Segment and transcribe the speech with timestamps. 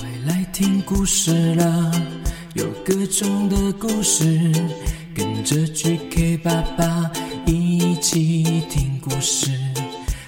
[0.00, 1.90] 快来听故事了，
[2.54, 4.24] 有各种的故事，
[5.12, 7.10] 跟着 GK 爸爸
[7.44, 9.50] 一起听故事。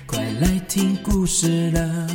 [0.07, 2.09] 快来听故事了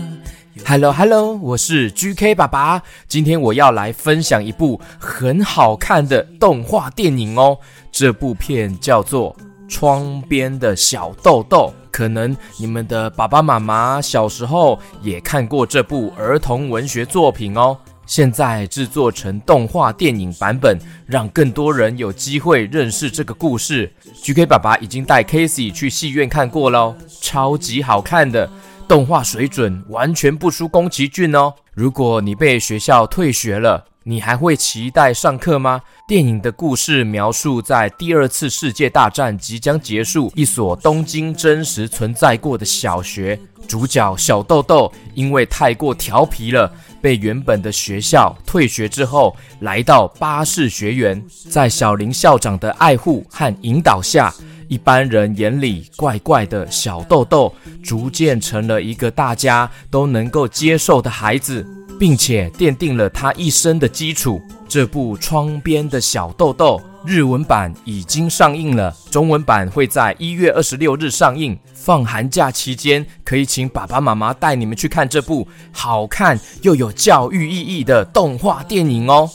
[0.66, 7.58] ！Hello Hello，我是 GK 爸爸，今天我要来分享一部很好看的动画电影哦。
[7.90, 9.34] 这部片叫做
[9.70, 11.74] 《窗边的小豆豆》。
[11.96, 17.78] 可能你们的爸爸妈妈小时候也看过这部儿童文学作品哦。
[18.06, 23.90] 现在制作成动画电影版本，让更多人有机会认识这个故事。
[24.22, 28.50] GK 爸爸已经带 Casey 去戏院看过喽，超级好看的，
[28.90, 31.54] 动画水准完全不输宫崎骏哦。
[31.74, 35.82] 如果你被学校退学了，你还会期待上课吗？
[36.08, 54.32] 电影的故事描述在第二次世界大战即将结束，一所东京真实存在过的小学，主角小豆豆因为太过调皮了，被原本的学校退学之后，来到巴士学园，在小林校长的爱护和引导下，
[54.68, 61.66] 一般人眼里怪怪的小豆豆，逐渐成了一个大家都能够接受的孩子。
[61.98, 64.42] 并且奠定了他一生的基础。
[64.68, 71.58] 这部《窗边的小豆豆》日文版已经上映了，中文版会在一月二十六日上映。
[71.74, 79.30] 放寒假期间，可以请爸爸妈妈带你们去看这部好看又有教育意义的动画电影哦。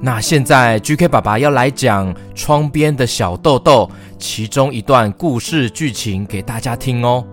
[0.00, 7.26] 那现在，GK 爸爸要来讲《窗边的小豆豆》其中一段故事剧情给大家听哦。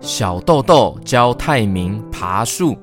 [0.00, 2.76] 小豆豆教泰明爬树，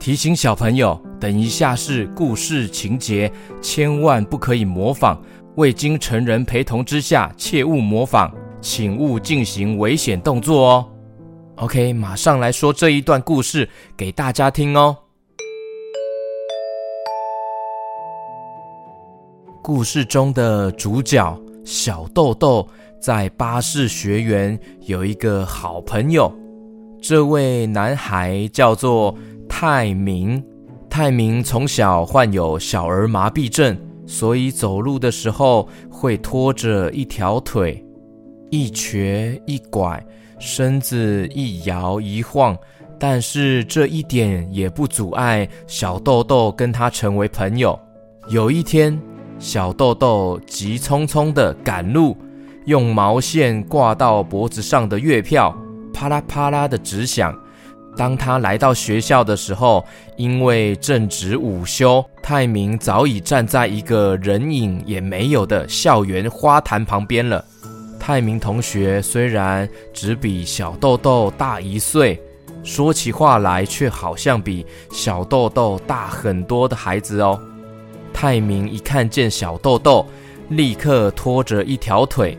[0.00, 5.18] 提醒小朋友，等一下是故事情节，千万不可以模仿，
[5.54, 10.88] 未经成人陪同之下，切勿模仿，请勿进行危险动作哦。
[11.56, 14.96] OK，马上来说这一段故事给大家听哦。
[19.62, 22.66] 故事中的主角小豆豆
[23.00, 26.30] 在巴士学园有一个好朋友，
[27.00, 29.16] 这位男孩叫做
[29.48, 30.42] 泰明。
[30.90, 37.82] 泰明从小患有小儿麻痹症，所以走路的时候会拖着一条腿，
[38.50, 40.04] 一瘸一拐，
[40.40, 42.58] 身子一摇一晃。
[42.98, 47.78] 但是这一点也不阻碍小豆豆跟他成为朋友。
[48.28, 48.96] 有一天，
[49.42, 52.16] 小豆豆急匆匆地赶路，
[52.66, 55.52] 用毛线挂到脖子上的月票
[55.92, 57.36] 啪啦啪啦的直响。
[57.96, 59.84] 当他来到学校的时候，
[60.16, 67.44] 因为正值午休，泰明早已站在一个人影也没有的校园花坛旁边了。
[67.98, 72.22] 泰明同学虽然只比小豆豆大一岁，
[72.62, 77.36] 说起话来却好像比小豆豆大很多的孩子哦。
[78.22, 80.06] 泰明一看见小豆豆，
[80.50, 82.38] 立刻拖着一条腿，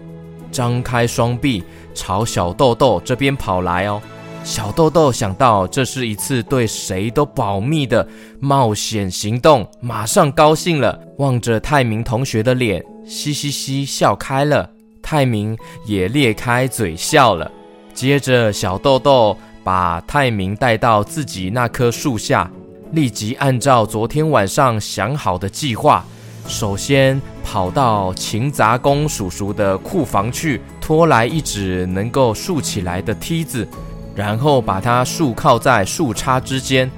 [0.49, 1.61] 张开双臂
[1.93, 4.01] 朝小豆豆这边跑来哦。
[4.45, 8.07] 小豆豆想到这是一次对谁都保密的
[8.39, 14.69] 冒险行动，马上高兴了，望着泰明同学的脸，嘻嘻嘻笑开了。
[15.01, 15.53] 泰明
[15.85, 17.51] 也咧开嘴笑了。
[17.93, 22.49] 接着，小豆豆把泰明带到自己那棵树下。
[22.93, 26.05] 立即按照昨天晚上想好的计划，
[26.47, 33.67] 首先跑到勤杂工叔叔的库房去，拖来一只能够竖起来的梯子，
[34.13, 36.89] 然后把它竖靠在树杈之间，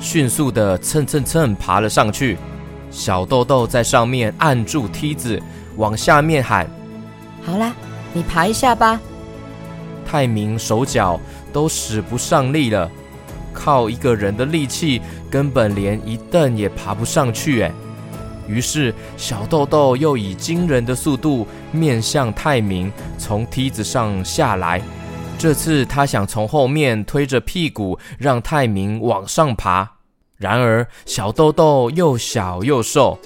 [0.00, 2.38] 迅速的蹭蹭蹭爬了上去。
[2.90, 5.38] 小豆豆在上面按住梯子，
[5.76, 6.66] 往下面喊
[7.44, 7.74] ：“好啦，
[8.14, 8.98] 你爬一下吧。”
[10.10, 11.20] 泰明手脚
[11.52, 12.90] 都使不上力了。
[13.52, 17.72] 靠一个人的力气，根本连一蹬也爬不上去哎。
[18.48, 24.82] 于是小豆豆又以惊人的速度面向泰明，从梯子上下来。
[25.38, 29.90] 这次他想从后面推着屁股，让泰明往上爬。
[30.36, 33.18] 然而小豆豆又小又瘦，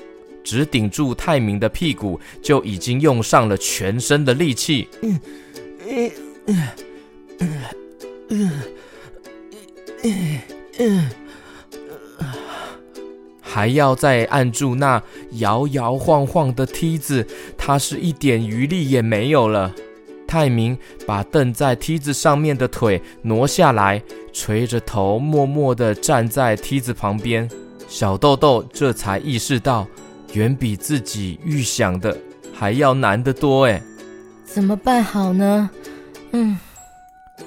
[0.45, 4.89] 只顶住泰明的屁股，就已经用上了全身的力气。
[10.11, 10.41] 嗯。
[10.79, 11.09] 嗯
[12.19, 12.31] 嗯，
[13.41, 17.27] 还要再按住那摇摇晃晃的梯子，
[17.57, 19.73] 他是一点余力也没有了。
[20.29, 20.77] 泰明
[21.07, 27.49] 把蹬在梯子上面的腿挪下来，垂着头，默默地站在梯子旁边。
[27.89, 29.87] 小豆豆这才意识到，
[30.35, 32.15] 远比自己预想的
[32.53, 33.65] 还要难得多。
[33.65, 33.81] 哎，
[34.45, 35.71] 怎么办好呢？
[36.33, 36.59] 嗯，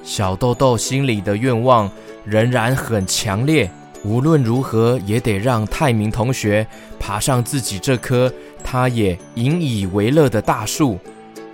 [0.02, 1.92] 小豆豆心里的愿望
[2.30, 3.70] 仍然很强烈，
[4.04, 6.66] 无论如何也得让泰明同学
[7.00, 8.32] 爬上自己这棵
[8.64, 11.00] 他也引以为乐的大树。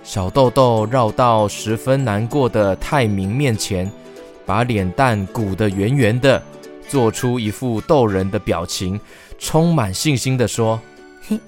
[0.04, 3.90] 小豆豆绕到十分难过的泰明面前，
[4.44, 6.40] 把脸蛋鼓得圆圆的，
[6.88, 9.00] 做出一副逗人的表情，
[9.38, 10.78] 充满信心地说
[11.26, 11.40] ：“嘿，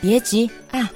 [0.00, 0.88] 别急啊，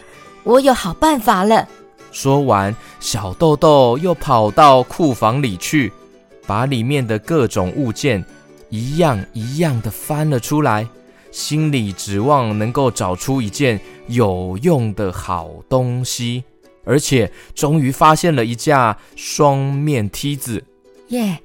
[0.44, 1.66] 我有好办法了。”
[2.12, 5.92] 说完，小豆豆又跑到库房里去，
[6.48, 8.24] 把里面的各种物件
[8.70, 10.88] 一样一样的翻了出来，
[11.30, 16.42] 心里指望能够找出一件有用的好东西，
[16.84, 20.64] 而且终于发现了一架双面梯子。
[21.08, 21.38] 耶，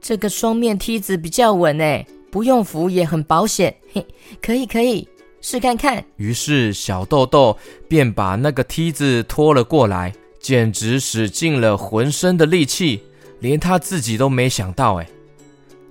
[0.00, 4.04] 这个双面梯子比较稳哎，不用扶也很保险， 嘿，
[4.42, 5.06] 可以可以。
[5.40, 6.04] 试看看。
[6.16, 7.56] 于是小豆豆
[7.88, 13.00] 便把那个梯子拖了过来，简直使尽了浑身的力气，
[13.40, 15.06] 连他自己都没想到，哎，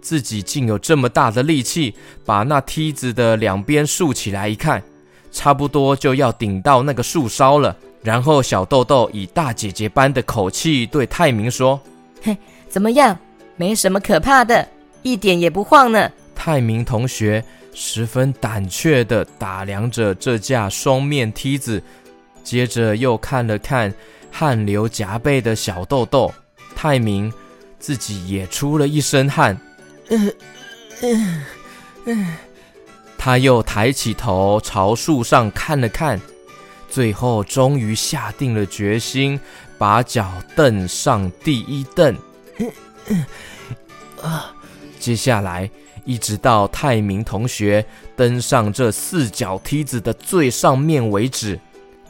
[0.01, 1.93] 自己竟有这么大的力气
[2.25, 4.47] 把那梯子的两边竖起来。
[4.47, 4.81] 一看，
[5.31, 7.75] 差不多就要顶到那个树梢了。
[8.01, 11.79] 然后小豆豆以大姐姐般的口气对泰明说
[12.23, 12.37] ：“嘿，
[12.69, 13.17] 怎么样？
[13.57, 14.65] 没什么可怕的，
[15.01, 17.43] 一点也不晃呢。”泰明同学。
[17.71, 21.81] 十分胆怯地打量着这架双面梯子，
[22.43, 23.93] 接着又看了看
[24.29, 26.33] 汗流浃背的小豆豆，
[26.81, 27.29] 泰明
[27.77, 29.59] 自己也出了一身汗。
[30.07, 30.33] 嗯
[31.01, 31.45] 嗯
[32.05, 32.37] 嗯，
[33.17, 36.21] 他又抬起头朝树上看了看，
[36.89, 39.37] 最后终于下定了决心，
[39.77, 42.15] 把脚蹬上第一蹬。
[44.21, 44.55] 啊，
[45.01, 45.69] 接下来。
[46.05, 47.85] 一直到泰明同学
[48.15, 51.59] 登上这四脚梯子的最上面为止，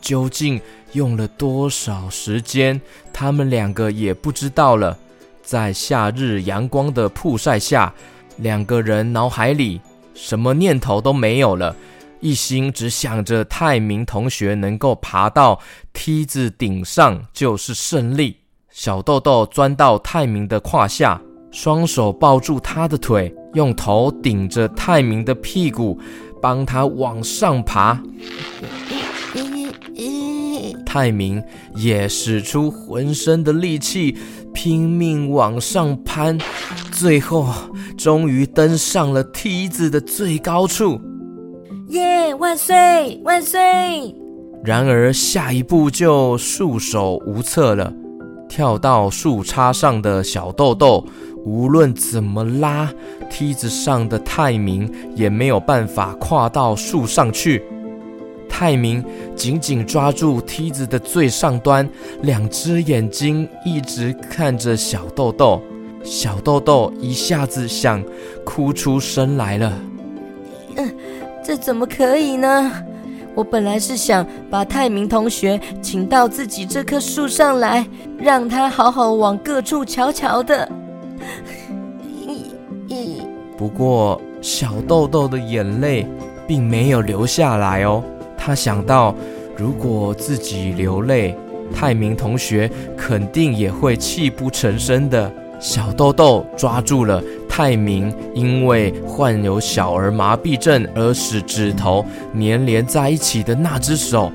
[0.01, 0.59] 究竟
[0.93, 2.79] 用了多少时间，
[3.13, 4.97] 他们两个也不知道了。
[5.41, 7.93] 在夏日阳光的曝晒下，
[8.37, 9.81] 两个人脑海里
[10.13, 11.75] 什么念头都没有了，
[12.19, 15.59] 一心只想着泰明同学能够爬到
[15.91, 18.37] 梯子顶上就是胜利。
[18.69, 21.19] 小豆豆钻到泰明的胯下，
[21.51, 23.33] 双手抱住他的腿。
[23.55, 25.99] 用头顶着泰明的屁股，
[26.39, 27.99] 帮他往上爬。
[30.91, 31.39] 泰明
[31.75, 34.17] 也使出浑身的力气，
[34.55, 36.35] 拼命往上攀，
[36.91, 37.47] 最后
[37.95, 40.99] 终于登上了梯子的最高处。
[41.89, 42.33] 耶！
[42.33, 43.21] 万岁！
[43.23, 43.59] 万岁！
[44.63, 47.93] 然而下一步就束手无策了。
[48.49, 51.05] 跳到树杈上的小豆豆，
[51.45, 52.91] 无论怎么拉，
[53.29, 57.63] 梯子上的泰明也没有办法跨到树上去。
[58.49, 59.05] 泰明
[59.35, 61.87] 紧紧抓住梯子的最上端，
[62.23, 65.61] 两只眼睛一直看着小豆豆。
[66.03, 68.03] 小豆豆一下子想
[68.43, 69.71] 哭出声来了。
[70.75, 70.91] 嗯，
[71.43, 72.71] 这怎么可以呢？
[73.35, 77.85] 我本来是想把泰明同学请到自己这棵树上来，
[78.17, 80.69] 让他好好往各处瞧瞧的。
[83.57, 86.07] 不过，小豆豆的眼泪
[86.47, 88.03] 并没有流下来哦。
[88.49, 89.13] 他想到，
[89.55, 91.37] 如果自己流泪，
[91.71, 92.67] 泰明同学
[92.97, 95.31] 肯定也会泣不成声的。
[95.59, 104.31] 小豆豆抓住了泰明因为患有小儿麻痹症而使指头粘连在一起的那只手，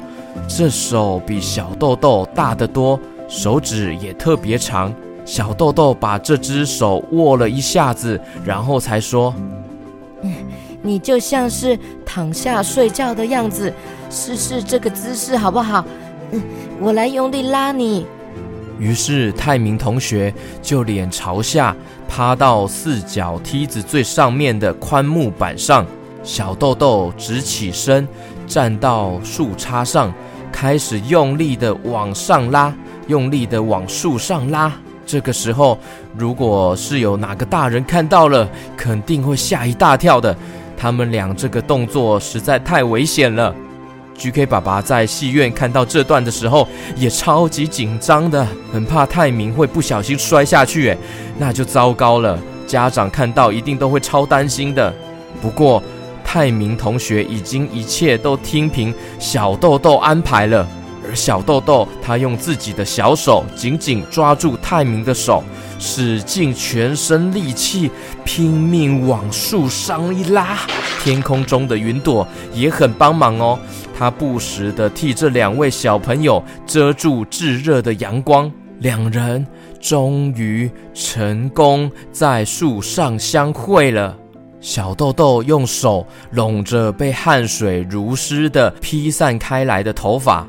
[0.46, 4.94] 这手比小豆豆大得多，手指也特别长。
[5.24, 9.34] 小豆豆把这只手握了一下子，然后才说
[10.82, 13.72] ：“你就像是躺下睡觉的样子，
[14.11, 15.84] 试试这个姿势好不好？
[16.32, 16.42] 嗯
[16.80, 18.06] 我来用力拉你。”
[18.78, 21.75] 于是泰明同学就脸朝下
[22.08, 25.87] 趴到四脚梯子最上面的宽木板上，
[26.25, 28.06] 小豆豆直起身
[28.49, 30.12] 站到树杈上，
[30.50, 32.75] 开始用力的往上拉，
[33.06, 34.73] 用力的往树上拉。
[35.06, 35.78] 这个时候，
[36.16, 40.37] 如果是有哪个大人看到了，肯定会吓一大跳的。
[40.76, 43.54] 他们俩这个动作实在太危险了。
[44.16, 46.66] GK 爸爸在戏院看到这段的时候，
[46.97, 50.99] 也超级紧张的，很怕泰明会不小心摔下去，哎，
[51.38, 52.38] 那就糟糕了。
[52.66, 54.92] 家长看到一定都会超担心的。
[55.42, 55.83] 不过，
[56.25, 60.66] 泰明同学已经一切都听凭小豆豆安排了。
[61.06, 65.44] 而小豆豆，他用自己的小手紧紧抓住泰明的手，
[65.78, 67.90] 使尽全身力气，
[68.25, 70.56] 拼命往树上一拉。
[71.02, 73.59] 天空中的云朵也很帮忙哦，
[73.96, 78.50] 他不时地替这两位小朋友遮住炙热的阳光。
[78.80, 79.46] 两人
[79.80, 84.18] 终于成功在树上相会了。
[84.60, 90.46] 小豆豆用手拢着被汗水如湿的披散开来的头发，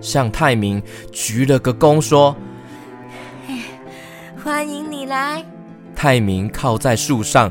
[0.00, 2.34] 向泰明鞠了个躬，说
[4.42, 5.44] ：“欢迎你来。”
[5.96, 7.50] 泰明靠在树上，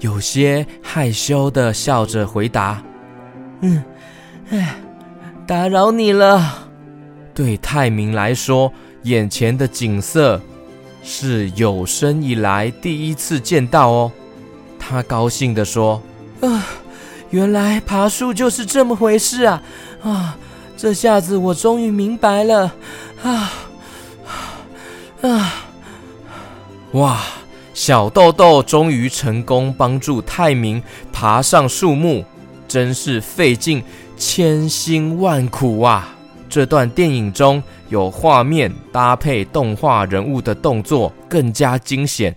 [0.00, 2.82] 有些害羞地笑着回答
[3.62, 3.82] ：“嗯，
[4.50, 4.74] 哎，
[5.46, 6.68] 打扰你了。”
[7.34, 8.72] 对泰明来说，
[9.02, 10.40] 眼前的景色
[11.02, 14.12] 是有生以来第一次见到哦。
[14.78, 16.00] 他高兴地说
[16.40, 16.66] ：“啊，
[17.30, 19.62] 原来爬树就是这么回事啊！
[20.02, 20.36] 啊，
[20.76, 22.74] 这下子我终于明白了。
[23.22, 23.52] 啊
[25.22, 25.54] 啊，
[26.92, 27.20] 哇！
[27.72, 30.80] 小豆豆终于成功帮助泰明
[31.12, 32.24] 爬上树木，
[32.68, 33.82] 真是费尽
[34.16, 36.16] 千辛万苦啊！
[36.48, 42.34] 这段电影中有画面搭配动画人物的动作，更加惊险。”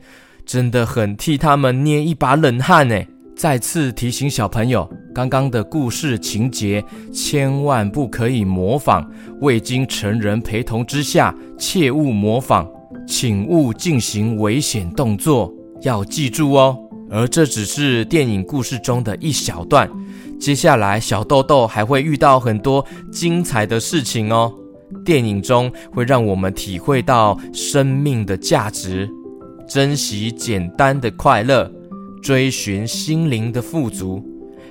[0.48, 2.98] 真的很替他们捏一把冷汗呢。
[3.36, 6.82] 再次提醒小朋友，刚刚的故事情节
[7.14, 9.06] 千万不可以模仿，
[9.42, 12.66] 未经成人陪同之下，切勿模仿，
[13.06, 16.80] 请勿进行危险动作，要记住哦。
[17.12, 19.90] 而这只是电影故事中的一小段，
[20.40, 24.54] 接下来小豆豆还会遇到很多精彩的事情哦。
[25.04, 29.10] 电影中会让我们体会到生命的价值。
[29.68, 31.70] 珍惜简单的快乐，
[32.22, 34.24] 追寻心灵的富足，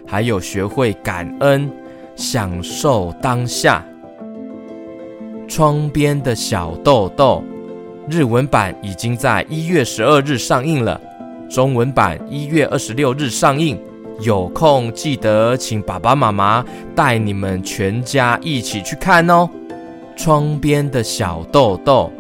[0.07, 1.71] 还有学会感恩，
[2.15, 3.85] 享受当下。
[5.47, 7.45] 窗边的小豆豆，
[8.09, 10.99] 日文版已经在一月十二日上映了，
[11.51, 13.79] 中文版一月二十六日上映。
[14.21, 19.49] 有空记得请爸爸妈妈带你们全家一起去看哦。
[20.17, 22.11] 窗边的小豆豆。